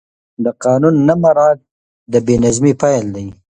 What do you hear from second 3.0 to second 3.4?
دی